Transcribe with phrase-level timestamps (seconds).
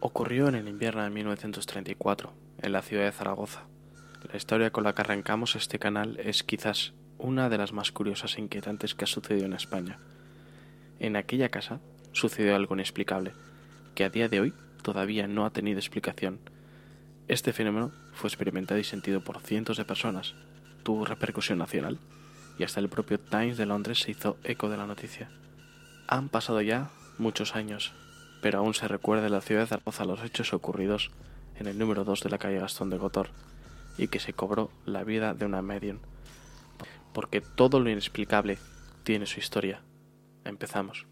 [0.00, 3.62] Ocurrió en el invierno de 1934, en la ciudad de Zaragoza.
[4.30, 8.36] La historia con la que arrancamos este canal es quizás una de las más curiosas
[8.36, 9.98] e inquietantes que ha sucedido en España.
[10.98, 11.80] En aquella casa
[12.12, 13.32] sucedió algo inexplicable,
[13.94, 16.40] que a día de hoy todavía no ha tenido explicación.
[17.26, 20.34] Este fenómeno fue experimentado y sentido por cientos de personas,
[20.82, 21.98] tuvo repercusión nacional
[22.58, 25.30] y hasta el propio Times de Londres se hizo eco de la noticia.
[26.06, 27.92] Han pasado ya muchos años,
[28.46, 31.10] pero aún se recuerda en la ciudad de Zaragoza los hechos ocurridos
[31.56, 33.30] en el número 2 de la calle Gastón de Gotor
[33.98, 35.98] y que se cobró la vida de una medium.
[37.12, 38.58] Porque todo lo inexplicable
[39.02, 39.82] tiene su historia.
[40.44, 41.08] Empezamos.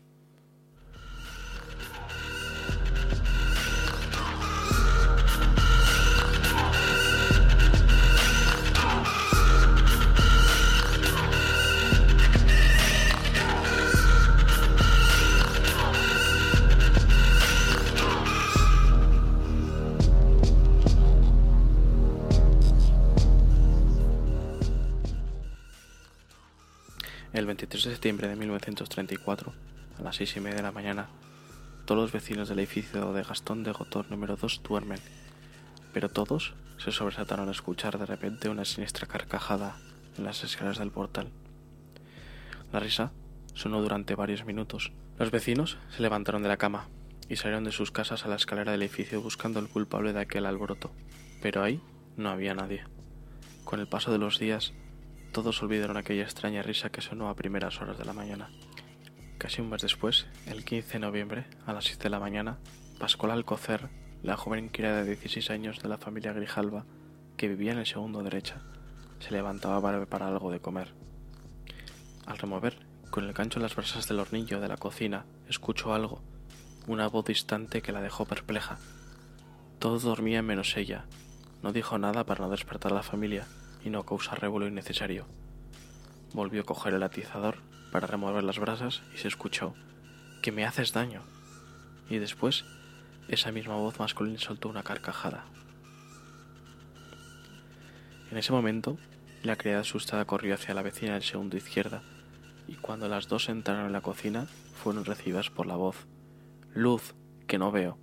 [28.04, 29.54] Septiembre de 1934,
[29.98, 31.08] a las seis y media de la mañana,
[31.86, 35.00] todos los vecinos del edificio de Gastón de Gotor número 2 duermen,
[35.94, 39.78] pero todos se sobresaltaron al escuchar de repente una siniestra carcajada
[40.18, 41.30] en las escaleras del portal.
[42.74, 43.10] La risa
[43.54, 44.92] sonó durante varios minutos.
[45.18, 46.88] Los vecinos se levantaron de la cama
[47.30, 50.44] y salieron de sus casas a la escalera del edificio buscando al culpable de aquel
[50.44, 50.90] alboroto,
[51.40, 51.80] pero ahí
[52.18, 52.84] no había nadie.
[53.64, 54.74] Con el paso de los días,
[55.34, 58.50] todos olvidaron aquella extraña risa que sonó a primeras horas de la mañana.
[59.36, 62.58] Casi un mes después, el 15 de noviembre, a las 7 de la mañana,
[63.00, 63.90] Pascual Alcocer,
[64.22, 66.84] la joven criada de 16 años de la familia Grijalva,
[67.36, 68.62] que vivía en el segundo derecha,
[69.18, 70.94] se levantaba para algo de comer.
[72.26, 72.78] Al remover
[73.10, 76.22] con el gancho las brasas del hornillo de la cocina, escuchó algo,
[76.86, 78.78] una voz distante que la dejó perpleja.
[79.80, 81.06] Todos dormían menos ella.
[81.60, 83.48] No dijo nada para no despertar a la familia,
[83.84, 85.26] y no causar revuelo innecesario.
[86.32, 87.58] Volvió a coger el atizador
[87.92, 89.74] para remover las brasas y se escuchó
[90.42, 91.22] que me haces daño.
[92.10, 92.64] Y después
[93.28, 95.44] esa misma voz masculina soltó una carcajada.
[98.30, 98.98] En ese momento,
[99.42, 102.02] la criada asustada corrió hacia la vecina del segundo izquierda,
[102.66, 104.46] y cuando las dos entraron en la cocina,
[104.82, 106.06] fueron recibidas por la voz
[106.74, 107.14] Luz,
[107.46, 107.96] que no veo.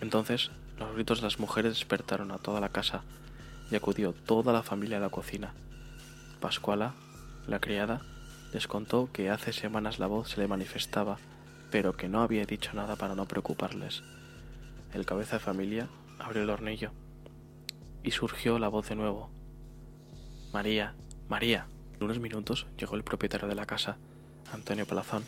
[0.00, 3.02] Entonces, los gritos de las mujeres despertaron a toda la casa,
[3.70, 5.54] y acudió toda la familia a la cocina.
[6.40, 6.94] Pascuala,
[7.46, 8.02] la criada,
[8.52, 11.18] les contó que hace semanas la voz se le manifestaba,
[11.70, 14.02] pero que no había dicho nada para no preocuparles.
[14.94, 16.92] El cabeza de familia abrió el hornillo
[18.02, 19.30] y surgió la voz de nuevo.
[20.52, 20.94] María,
[21.28, 21.66] María.
[21.96, 23.98] En unos minutos llegó el propietario de la casa,
[24.52, 25.24] Antonio Palazón,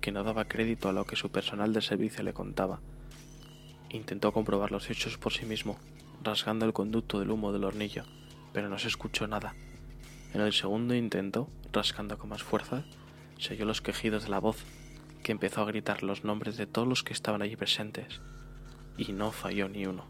[0.00, 2.80] que no daba crédito a lo que su personal de servicio le contaba.
[3.88, 5.78] Intentó comprobar los hechos por sí mismo,
[6.22, 8.04] rasgando el conducto del humo del hornillo,
[8.52, 9.54] pero no se escuchó nada.
[10.34, 12.84] En el segundo intento, rascando con más fuerza,
[13.38, 14.64] se oyó los quejidos de la voz,
[15.22, 18.20] que empezó a gritar los nombres de todos los que estaban allí presentes,
[18.96, 20.06] y no falló ni uno.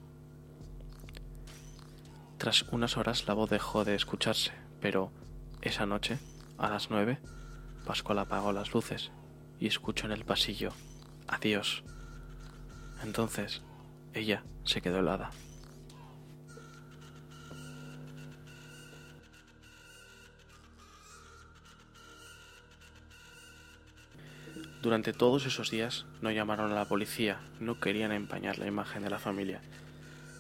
[2.39, 5.13] Tras unas horas la voz dejó de escucharse, pero
[5.61, 6.19] esa noche,
[6.59, 7.19] a las nueve,
[7.87, 9.11] Pascual apagó las luces
[9.59, 10.73] y escuchó en el pasillo
[11.27, 11.83] Adiós.
[13.03, 13.63] Entonces,
[14.13, 15.31] ella se quedó helada.
[24.83, 29.11] Durante todos esos días no llamaron a la policía, no querían empañar la imagen de
[29.11, 29.61] la familia.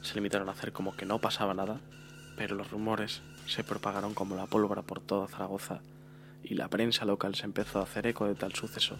[0.02, 1.78] Se limitaron a hacer como que no pasaba nada,
[2.36, 5.80] pero los rumores se propagaron como la pólvora por toda Zaragoza
[6.42, 8.98] y la prensa local se empezó a hacer eco de tal suceso.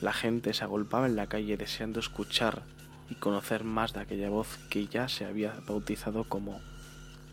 [0.00, 2.64] La gente se agolpaba en la calle deseando escuchar
[3.08, 6.60] y conocer más de aquella voz que ya se había bautizado como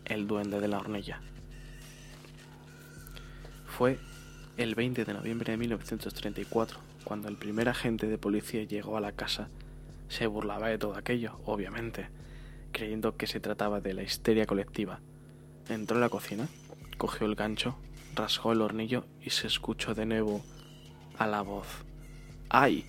[0.04, 1.20] el duende de la hornilla.
[3.66, 3.98] Fue
[4.56, 9.12] el 20 de noviembre de 1934 cuando el primer agente de policía llegó a la
[9.12, 9.48] casa,
[10.08, 12.08] se burlaba de todo aquello, obviamente,
[12.72, 15.00] creyendo que se trataba de la histeria colectiva.
[15.68, 16.48] Entró en la cocina,
[16.96, 17.76] cogió el gancho,
[18.14, 20.42] rasgó el hornillo y se escuchó de nuevo
[21.18, 21.66] a la voz.
[22.48, 22.86] ¡Ay!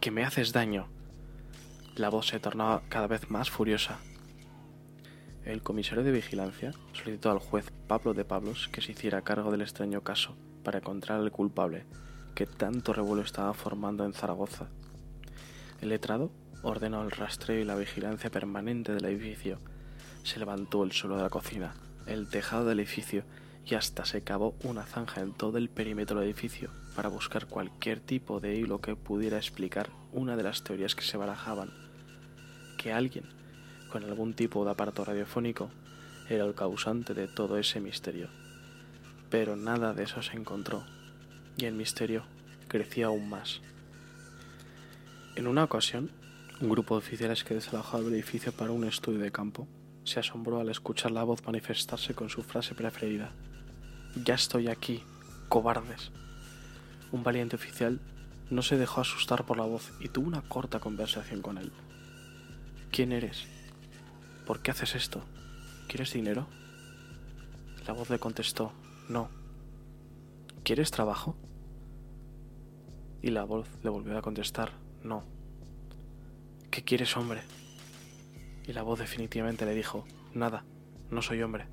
[0.00, 0.88] ¡Que me haces daño!
[1.94, 3.98] La voz se tornaba cada vez más furiosa.
[5.44, 9.62] El comisario de vigilancia solicitó al juez Pablo de Pablos que se hiciera cargo del
[9.62, 11.84] extraño caso para encontrar al culpable
[12.34, 14.68] que tanto revuelo estaba formando en Zaragoza.
[15.80, 16.30] El letrado
[16.62, 19.58] ordenó el rastreo y la vigilancia permanente del edificio.
[20.22, 21.74] Se levantó el suelo de la cocina,
[22.06, 23.24] el tejado del edificio
[23.66, 28.00] y hasta se cavó una zanja en todo el perímetro del edificio para buscar cualquier
[28.00, 31.70] tipo de hilo que pudiera explicar una de las teorías que se barajaban.
[32.78, 33.24] que alguien
[33.92, 35.70] con algún tipo de aparato radiofónico
[36.28, 38.28] era el causante de todo ese misterio.
[39.30, 40.82] Pero nada de eso se encontró,
[41.56, 42.24] y el misterio
[42.68, 43.60] crecía aún más.
[45.36, 46.10] En una ocasión,
[46.60, 49.66] un grupo de oficiales que desalojaba el edificio para un estudio de campo
[50.04, 53.32] se asombró al escuchar la voz manifestarse con su frase preferida.
[54.24, 55.02] Ya estoy aquí,
[55.48, 56.10] cobardes.
[57.12, 58.00] Un valiente oficial
[58.50, 61.72] no se dejó asustar por la voz y tuvo una corta conversación con él.
[62.90, 63.46] ¿Quién eres?
[64.46, 65.24] ¿Por qué haces esto?
[65.88, 66.46] ¿Quieres dinero?
[67.86, 68.72] La voz le contestó,
[69.08, 69.41] no.
[70.64, 71.36] ¿Quieres trabajo?
[73.20, 75.24] Y la voz le volvió a contestar, no.
[76.70, 77.40] ¿Qué quieres, hombre?
[78.68, 80.04] Y la voz definitivamente le dijo,
[80.34, 80.64] nada,
[81.10, 81.66] no soy hombre.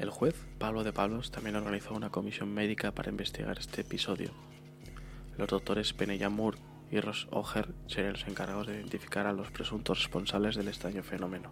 [0.00, 4.32] El juez, Pablo de Pablos, también organizó una comisión médica para investigar este episodio.
[5.38, 6.58] Los doctores Penella Moore
[6.90, 11.50] y Ross Oger serían los encargados de identificar a los presuntos responsables del extraño fenómeno.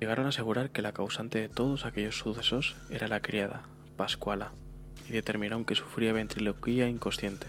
[0.00, 4.52] Llegaron a asegurar que la causante de todos aquellos sucesos era la criada, Pascuala,
[5.10, 7.48] y determinaron que sufría ventriloquía inconsciente.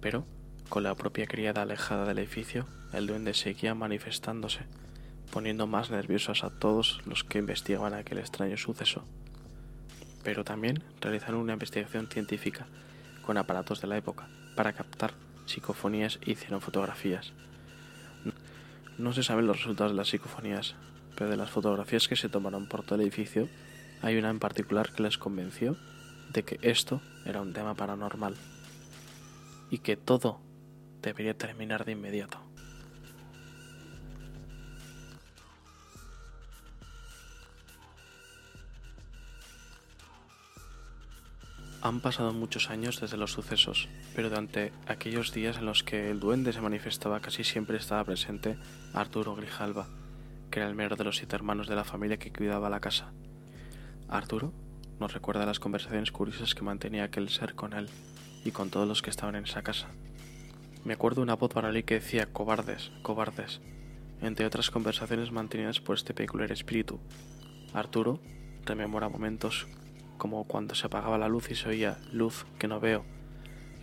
[0.00, 0.24] Pero,
[0.68, 4.62] con la propia criada alejada del edificio, el duende seguía manifestándose,
[5.30, 9.04] poniendo más nerviosos a todos los que investigaban aquel extraño suceso.
[10.24, 12.66] Pero también realizaron una investigación científica
[13.22, 15.14] con aparatos de la época para captar
[15.46, 17.32] psicofonías y hicieron fotografías.
[18.98, 20.74] No se saben los resultados de las psicofonías,
[21.14, 23.48] pero de las fotografías que se tomaron por todo el edificio,
[24.02, 25.76] hay una en particular que les convenció
[26.32, 28.36] de que esto era un tema paranormal
[29.70, 30.40] y que todo
[31.02, 32.38] debería terminar de inmediato.
[41.80, 46.18] Han pasado muchos años desde los sucesos, pero durante aquellos días en los que el
[46.18, 48.58] duende se manifestaba casi siempre estaba presente
[48.92, 49.86] Arturo Grijalva,
[50.50, 53.12] que era el menor de los siete hermanos de la familia que cuidaba la casa.
[54.08, 54.52] Arturo
[55.00, 57.88] nos recuerda las conversaciones curiosas que mantenía aquel ser con él
[58.44, 59.88] y con todos los que estaban en esa casa.
[60.84, 63.60] Me acuerdo una voz para que decía cobardes, cobardes,
[64.20, 66.98] entre otras conversaciones mantenidas por este peculiar espíritu.
[67.72, 68.20] Arturo
[68.64, 69.66] rememora momentos
[70.16, 73.04] como cuando se apagaba la luz y se oía luz que no veo,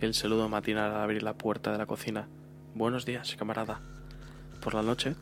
[0.00, 2.28] el saludo matinal al abrir la puerta de la cocina.
[2.74, 3.80] Buenos días, camarada.
[4.60, 5.16] Por la noche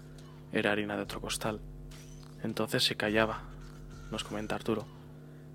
[0.53, 1.61] era harina de otro costal.
[2.43, 3.43] Entonces se callaba,
[4.11, 4.87] nos comenta Arturo,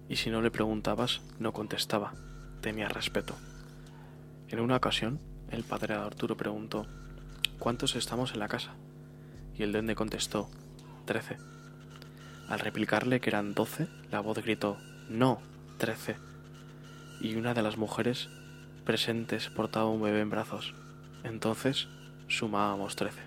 [0.10, 2.14] y si no le preguntabas, no contestaba,
[2.62, 3.36] tenía respeto.
[4.50, 5.20] En una ocasión,
[5.52, 6.88] el padre de Arturo preguntó,
[7.60, 8.74] ¿cuántos estamos en la casa?
[9.56, 10.50] Y el duende contestó,
[11.06, 11.38] trece.
[12.50, 14.78] Al replicarle que eran doce, la voz gritó,
[15.08, 15.40] no,
[15.78, 16.18] trece.
[17.22, 18.30] Y una de las mujeres
[18.86, 20.74] presentes portaba un bebé en brazos.
[21.24, 21.88] Entonces
[22.28, 23.22] sumábamos trece.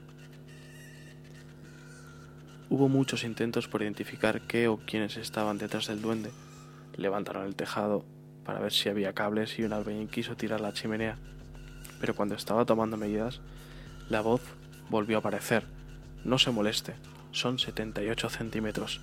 [2.69, 6.32] Hubo muchos intentos por identificar qué o quiénes estaban detrás del duende.
[6.96, 8.04] Levantaron el tejado
[8.44, 11.16] para ver si había cables y un albañil quiso tirar la chimenea.
[12.00, 13.40] Pero cuando estaba tomando medidas,
[14.08, 14.42] la voz
[14.90, 15.64] volvió a aparecer.
[16.24, 16.94] No se moleste,
[17.30, 19.00] son 78 centímetros.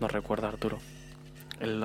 [0.00, 0.78] Nos recuerda Arturo.
[1.60, 1.82] El,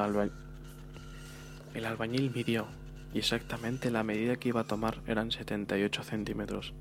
[1.74, 2.68] el albañil midió
[3.14, 6.74] y exactamente la medida que iba a tomar eran 78 centímetros.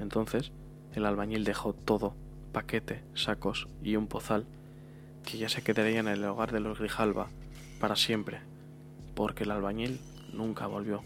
[0.00, 0.52] Entonces,
[0.94, 2.14] el albañil dejó todo,
[2.52, 4.46] paquete, sacos y un pozal,
[5.24, 7.28] que ya se quedaría en el hogar de los Grijalva
[7.80, 8.40] para siempre,
[9.14, 10.00] porque el albañil
[10.32, 11.02] nunca volvió.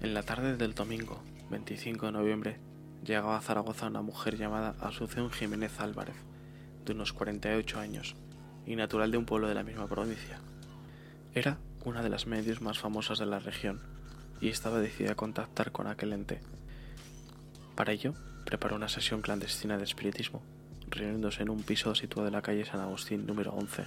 [0.00, 1.20] En la tarde del domingo,
[1.50, 2.58] 25 de noviembre,
[3.04, 6.16] llegaba a Zaragoza una mujer llamada Asunción Jiménez Álvarez,
[6.84, 8.14] de unos 48 años,
[8.66, 10.38] y natural de un pueblo de la misma provincia.
[11.34, 13.80] Era una de las medios más famosas de la región,
[14.40, 16.40] y estaba decidida a contactar con aquel ente.
[17.74, 18.14] Para ello,
[18.44, 20.42] preparó una sesión clandestina de espiritismo,
[20.88, 23.84] reuniéndose en un piso situado en la calle San Agustín número 11.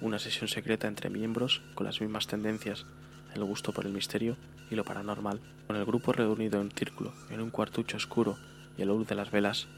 [0.00, 2.86] Una sesión secreta entre miembros con las mismas tendencias,
[3.34, 4.36] el gusto por el misterio
[4.70, 8.38] y lo paranormal, con el grupo reunido en círculo en un cuartucho oscuro
[8.78, 9.68] y a la luz de las velas,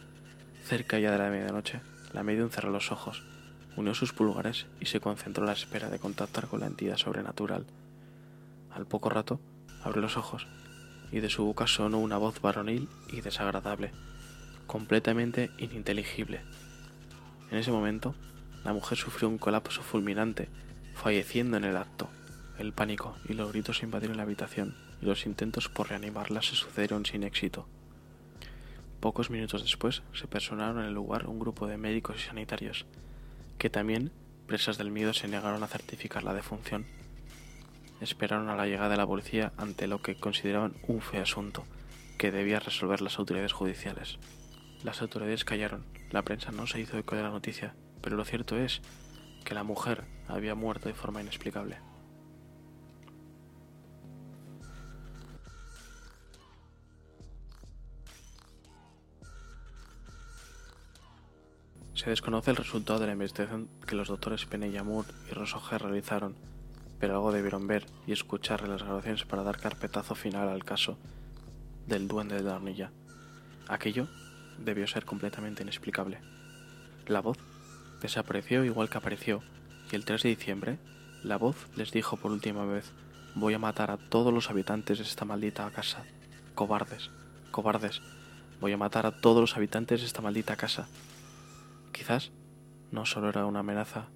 [0.65, 1.81] cerca ya de la medianoche,
[2.13, 3.23] la medium cerró los ojos,
[3.77, 7.65] unió sus pulgares y se concentró a la espera de contactar con la entidad sobrenatural.
[8.71, 9.41] Al poco rato,
[9.83, 10.47] abrió los ojos
[11.11, 13.93] y de su boca sonó una voz varonil y desagradable,
[14.67, 16.41] completamente ininteligible.
[17.51, 18.15] En ese momento,
[18.65, 20.49] la mujer sufrió un colapso fulminante,
[20.95, 22.09] falleciendo en el acto.
[22.59, 27.07] El pánico y los gritos invadieron la habitación y los intentos por reanimarla se sucedieron
[27.07, 27.67] sin éxito.
[29.01, 32.85] Pocos minutos después se personaron en el lugar un grupo de médicos y sanitarios,
[33.57, 34.11] que también
[34.49, 36.87] presas del miedo, se negaron a certificar la defunción.
[38.01, 41.65] Esperaron a la llegada de la policía ante lo que consideraban un feo asunto
[42.17, 44.19] que debía resolver las autoridades judiciales.
[44.83, 48.57] Las autoridades callaron, la prensa no se hizo eco de la noticia, pero lo cierto
[48.57, 48.81] es
[49.45, 51.79] que la mujer había muerto de forma inexplicable.
[61.95, 66.37] Se desconoce el resultado de la investigación que los doctores Penellamur y Rosoger realizaron,
[66.99, 70.99] pero algo debieron ver y escuchar en las grabaciones para dar carpetazo final al caso
[71.87, 72.91] del duende de la hornilla.
[73.69, 74.09] Aquello
[74.59, 76.21] debió ser completamente inexplicable.
[77.07, 77.39] La voz
[78.01, 79.43] desapareció igual que apareció,
[79.91, 80.79] y el 3 de diciembre,
[81.23, 82.93] la voz les dijo por última vez,
[83.35, 86.05] voy a matar a todos los habitantes de esta maldita casa.
[86.55, 87.11] Cobardes,
[87.51, 88.03] cobardes,
[88.61, 90.89] voy a matar a todos los habitantes de esta maldita casa.
[91.93, 92.33] Quizás
[92.91, 94.07] no solo era una amenaza,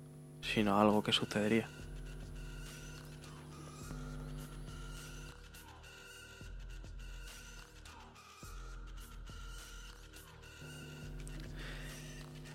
[0.40, 1.68] sino algo que sucedería.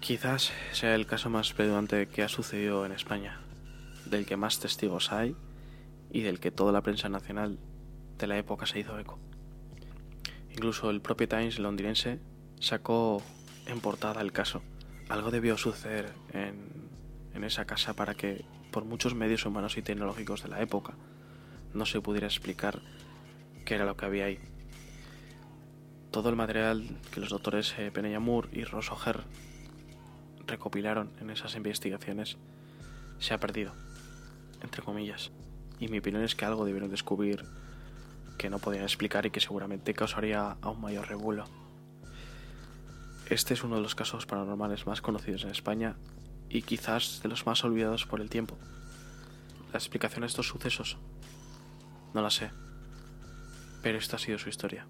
[0.08, 3.42] Quizás sea el caso más predominante que ha sucedido en España,
[4.06, 5.36] del que más testigos hay
[6.10, 7.60] y del que toda la prensa nacional
[8.18, 9.20] de la época se hizo eco.
[10.50, 12.22] Incluso el propio Times londinense
[12.62, 13.22] sacó
[13.66, 14.62] en portada el caso
[15.10, 16.90] algo debió suceder en,
[17.34, 20.94] en esa casa para que, por muchos medios humanos y tecnológicos de la época,
[21.74, 22.80] no se pudiera explicar
[23.66, 24.40] qué era lo que había ahí.
[26.12, 28.90] Todo el material que los doctores eh, Moore y Ross
[30.48, 32.38] recopilaron en esas investigaciones
[33.20, 33.74] se ha perdido,
[34.62, 35.32] entre comillas.
[35.80, 37.46] Y mi opinión es que algo debieron descubrir
[38.38, 41.46] que no podían explicar y que seguramente causaría aún mayor revuelo.
[43.30, 45.98] Este es uno de los casos paranormales más conocidos en España
[46.50, 48.58] y quizás de los más olvidados por el tiempo.
[49.74, 50.98] La explicación de estos sucesos
[52.13, 52.51] no la sé,
[53.82, 54.88] pero esta ha sido su historia.